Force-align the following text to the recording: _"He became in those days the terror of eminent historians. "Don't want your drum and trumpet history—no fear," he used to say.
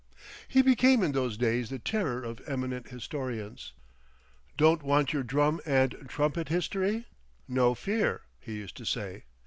_"He 0.47 0.63
became 0.63 1.03
in 1.03 1.11
those 1.11 1.37
days 1.37 1.69
the 1.69 1.77
terror 1.77 2.23
of 2.23 2.41
eminent 2.47 2.87
historians. 2.87 3.73
"Don't 4.57 4.81
want 4.81 5.13
your 5.13 5.21
drum 5.21 5.61
and 5.63 5.93
trumpet 6.07 6.49
history—no 6.49 7.75
fear," 7.75 8.21
he 8.39 8.55
used 8.55 8.75
to 8.77 8.85
say. 8.85 9.25